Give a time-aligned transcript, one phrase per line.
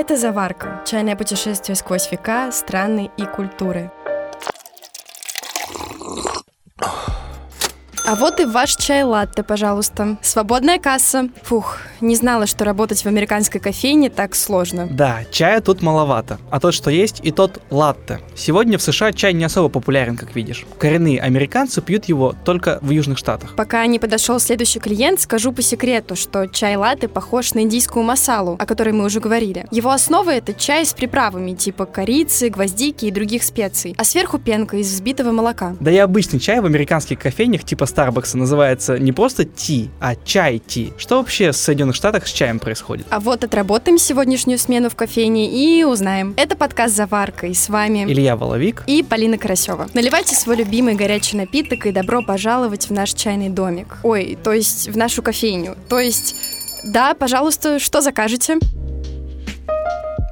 [0.00, 3.90] Это «Заварка»— чайное путешествие сквозь века, страны и культуры.
[8.08, 10.16] А вот и ваш чай латте, пожалуйста.
[10.22, 11.28] Свободная касса.
[11.42, 14.88] Фух, не знала, что работать в американской кофейне так сложно.
[14.90, 16.38] Да, чая тут маловато.
[16.50, 18.20] А тот, что есть, и тот латте.
[18.34, 20.64] Сегодня в США чай не особо популярен, как видишь.
[20.78, 23.54] Коренные американцы пьют его только в Южных Штатах.
[23.56, 28.56] Пока не подошел следующий клиент, скажу по секрету, что чай латте похож на индийскую масалу,
[28.58, 29.66] о которой мы уже говорили.
[29.70, 34.78] Его основа это чай с приправами типа корицы, гвоздики и других специй, а сверху пенка
[34.78, 35.76] из взбитого молока.
[35.78, 40.92] Да и обычный чай в американских кофейнях типа Starbucks называется не просто ти, а чай-ти.
[40.98, 43.06] Что вообще в Соединенных Штатах с чаем происходит?
[43.10, 46.32] А вот отработаем сегодняшнюю смену в кофейне и узнаем.
[46.36, 49.88] Это подкаст «Заварка» и с вами Илья Воловик и Полина Карасева.
[49.94, 53.96] Наливайте свой любимый горячий напиток и добро пожаловать в наш чайный домик.
[54.04, 55.76] Ой, то есть в нашу кофейню.
[55.88, 56.36] То есть,
[56.84, 58.58] да, пожалуйста, что закажете?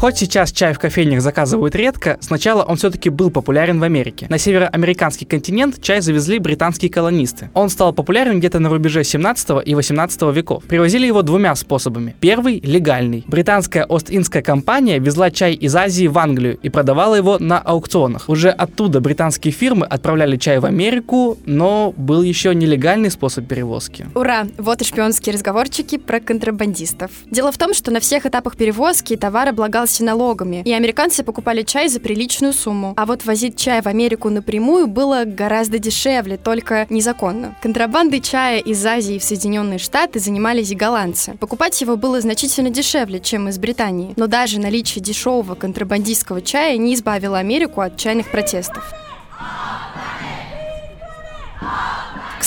[0.00, 4.24] Хоть сейчас чай в кофейнях заказывают редко, сначала он все-таки был популярен в Америке.
[4.30, 7.50] На североамериканский континент чай завезли британские колонисты.
[7.52, 10.64] Он стал популярен где-то на рубеже 17 и 18 веков.
[10.64, 12.16] Привозили его двумя способами.
[12.18, 13.24] Первый– легальный.
[13.26, 18.26] Британская Ост-Индская компания везла чай из Азии в Англию и продавала его на аукционах.
[18.30, 24.06] Уже оттуда британские фирмы отправляли чай в Америку, но был еще нелегальный способ перевозки.
[24.14, 24.46] Ура!
[24.56, 27.10] Вот и шпионские разговорчики про контрабандистов.
[27.30, 31.88] Дело в том, что на всех этапах перевозки товар облагался налогами, и американцы покупали чай
[31.88, 32.94] за приличную сумму.
[32.96, 37.56] А вот возить чай в Америку напрямую было гораздо дешевле, только незаконно.
[37.60, 41.36] Контрабандой чая из Азии в Соединенные Штаты занимались и голландцы.
[41.40, 44.14] Покупать его было значительно дешевле, чем из Британии.
[44.16, 48.84] Но даже наличие дешевого контрабандистского чая не избавило Америку от чайных протестов.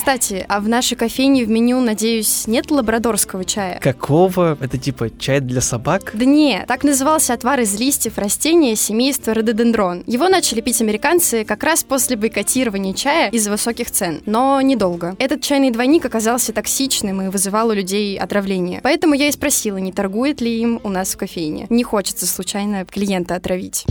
[0.04, 3.80] Кстати, а в нашей кофейне в меню, надеюсь, нет лабрадорского чая?
[3.80, 4.58] Какого?
[4.60, 6.12] Это типа чай для собак?
[6.14, 10.04] Да не, так назывался отвар из листьев растения семейства рододендрон.
[10.06, 15.16] Его начали пить американцы как раз после бойкотирования чая из-за высоких цен, но недолго.
[15.20, 18.82] Этот чайный двойник оказался токсичным и вызывал у людей отравление.
[18.84, 21.68] Поэтому я и спросила, не торгует ли им у нас в кофейне.
[21.70, 23.86] Не хочется случайно клиента отравить.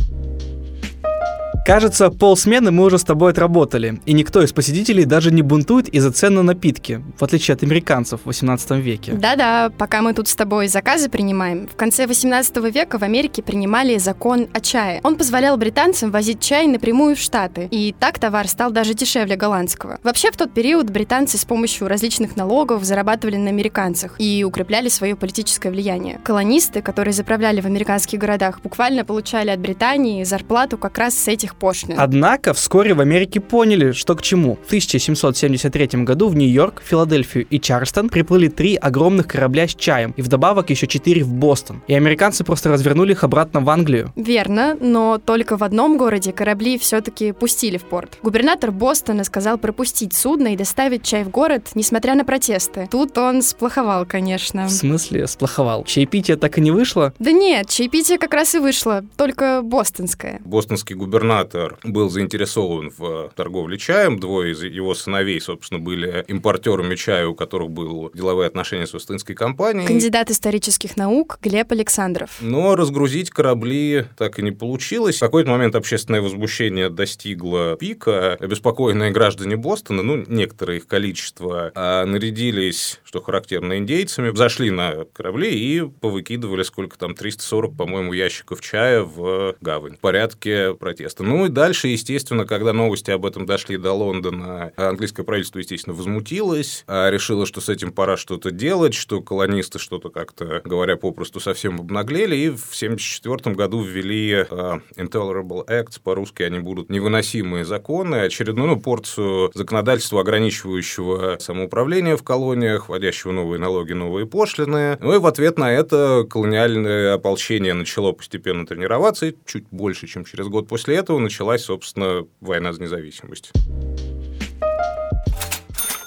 [1.64, 6.10] Кажется, полсмены мы уже с тобой отработали, и никто из посетителей даже не бунтует из-за
[6.10, 9.12] цен на напитки, в отличие от американцев в 18 веке.
[9.12, 13.96] Да-да, пока мы тут с тобой заказы принимаем, в конце 18 века в Америке принимали
[13.98, 15.00] закон о чае.
[15.04, 20.00] Он позволял британцам возить чай напрямую в Штаты, и так товар стал даже дешевле голландского.
[20.02, 25.14] Вообще в тот период британцы с помощью различных налогов зарабатывали на американцах и укрепляли свое
[25.14, 26.18] политическое влияние.
[26.24, 31.51] Колонисты, которые заправляли в американских городах, буквально получали от Британии зарплату как раз с этих
[31.54, 31.96] пошлин.
[31.98, 34.56] Однако вскоре в Америке поняли, что к чему.
[34.62, 40.22] В 1773 году в Нью-Йорк, Филадельфию и Чарльстон приплыли три огромных корабля с чаем, и
[40.22, 41.82] вдобавок еще четыре в Бостон.
[41.86, 44.12] И американцы просто развернули их обратно в Англию.
[44.16, 48.18] Верно, но только в одном городе корабли все-таки пустили в порт.
[48.22, 52.88] Губернатор Бостона сказал пропустить судно и доставить чай в город, несмотря на протесты.
[52.90, 54.66] Тут он сплоховал, конечно.
[54.66, 55.84] В смысле сплоховал?
[55.84, 57.12] Чаепитие так и не вышло?
[57.18, 60.40] Да нет, чаепитие как раз и вышло, только бостонское.
[60.44, 61.41] Бостонский губернатор
[61.82, 64.18] был заинтересован в торговле чаем.
[64.18, 69.34] Двое из его сыновей, собственно, были импортерами чая, у которых было деловые отношения с Остинской
[69.34, 69.86] компанией.
[69.86, 72.30] Кандидат исторических наук Глеб Александров.
[72.40, 75.16] Но разгрузить корабли так и не получилось.
[75.16, 78.34] В какой-то момент общественное возмущение достигло пика.
[78.34, 85.50] Обеспокоенные граждане Бостона, ну, некоторое их количество, а, нарядились, что характерно, индейцами, зашли на корабли
[85.50, 91.22] и повыкидывали сколько там, 340, по-моему, ящиков чая в гавань в порядке протеста.
[91.32, 96.84] Ну и дальше, естественно, когда новости об этом дошли до Лондона, английское правительство, естественно, возмутилось,
[96.86, 101.80] а решило, что с этим пора что-то делать, что колонисты что-то как-то, говоря попросту, совсем
[101.80, 108.68] обнаглели, и в 1974 году ввели uh, Intolerable Acts, по-русски они будут невыносимые законы, очередную
[108.68, 114.98] ну, порцию законодательства, ограничивающего самоуправление в колониях, вводящего новые налоги, новые пошлины.
[115.00, 120.26] Ну и в ответ на это колониальное ополчение начало постепенно тренироваться, и чуть больше, чем
[120.26, 123.52] через год после этого началась, собственно, война за независимость.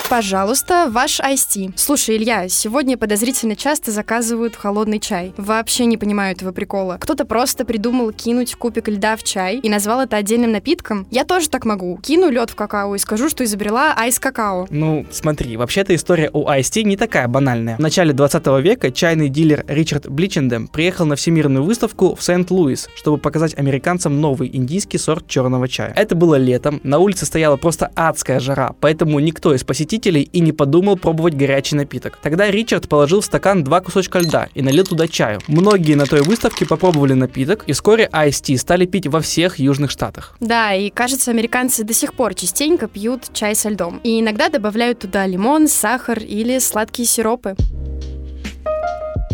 [0.08, 1.74] Пожалуйста, ваш IST.
[1.76, 5.34] Слушай, Илья, сегодня подозрительно часто заказывают холодный чай.
[5.36, 6.98] Вообще не понимаю этого прикола.
[7.02, 11.08] Кто-то просто придумал кинуть кубик льда в чай и назвал это отдельным напитком.
[11.10, 11.98] Я тоже так могу.
[12.04, 14.68] Кину лед в какао и скажу, что изобрела айс какао.
[14.70, 17.78] Ну, смотри, вообще-то история у IST не такая банальная.
[17.78, 23.18] В начале 20 века чайный дилер Ричард Бличендем приехал на всемирную выставку в Сент-Луис, чтобы
[23.18, 25.94] показать американцам новый индийский сорт черного чая.
[25.96, 30.40] Это было летом, на улице стояла просто адская жара, поэтому никто из посетителей посетителей и
[30.42, 32.20] не подумал пробовать горячий напиток.
[32.22, 35.40] Тогда Ричард положил в стакан два кусочка льда и налил туда чаю.
[35.48, 40.36] Многие на той выставке попробовали напиток, и вскоре Tea стали пить во всех южных штатах.
[40.40, 44.02] Да, и кажется, американцы до сих пор частенько пьют чай со льдом.
[44.04, 47.56] И иногда добавляют туда лимон, сахар или сладкие сиропы.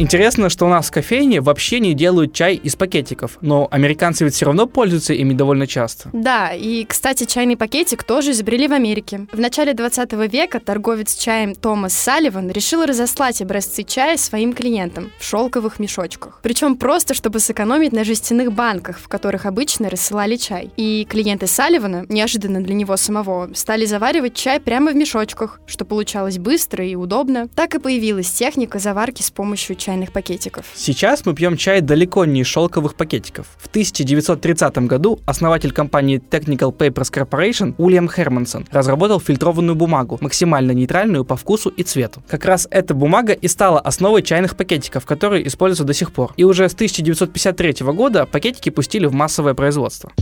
[0.01, 4.33] Интересно, что у нас в кофейне вообще не делают чай из пакетиков, но американцы ведь
[4.33, 6.09] все равно пользуются ими довольно часто.
[6.12, 9.27] Да, и, кстати, чайный пакетик тоже изобрели в Америке.
[9.31, 15.24] В начале 20 века торговец чаем Томас Салливан решил разослать образцы чая своим клиентам в
[15.24, 16.39] шелковых мешочках.
[16.42, 20.71] Причем просто, чтобы сэкономить на жестяных банках, в которых обычно рассылали чай.
[20.77, 26.39] И клиенты Салливана, неожиданно для него самого, стали заваривать чай прямо в мешочках, что получалось
[26.39, 27.47] быстро и удобно.
[27.50, 30.66] Так и появилась техника заварки с помощью чайных пакетиков.
[30.74, 33.46] Сейчас мы пьем чай далеко не из шелковых пакетиков.
[33.58, 41.26] В 1930 году основатель компании Technical Papers Corporation Уильям Хермансон разработал фильтрованную бумагу, максимально нейтральную
[41.26, 42.24] по вкусу и цвету.
[42.30, 46.32] Как раз эта бумага и стала основой чайных пакетиков, которые используются до сих пор.
[46.38, 50.14] И уже с 1953 года пакетики пустили в массовое производство.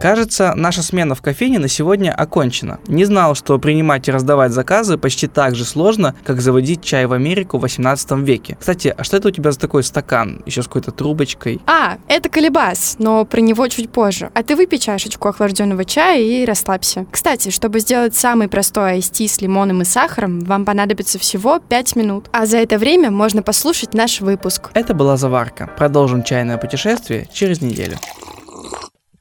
[0.00, 2.78] Кажется, наша смена в кофейне на сегодня окончена.
[2.86, 7.12] Не знал, что принимать и раздавать заказы почти так же сложно, как заводить чай в
[7.12, 8.56] Америку в 18 веке.
[8.60, 10.42] Кстати, а что это у тебя за такой стакан?
[10.46, 11.60] Еще с какой-то трубочкой?
[11.66, 14.30] А, это колебас, но про него чуть позже.
[14.34, 17.06] А ты выпей чашечку охлажденного чая и расслабься.
[17.10, 22.28] Кстати, чтобы сделать самый простой айсти с лимоном и сахаром, вам понадобится всего 5 минут.
[22.32, 24.70] А за это время можно послушать наш выпуск.
[24.74, 25.68] Это была заварка.
[25.76, 27.96] Продолжим чайное путешествие через неделю.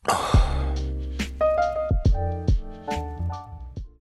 [0.09, 0.36] Oh.